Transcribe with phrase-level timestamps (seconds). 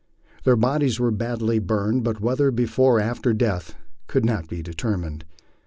[0.45, 3.75] Their bodies were badly burned, but whether before or after death
[4.07, 5.25] could not be determined.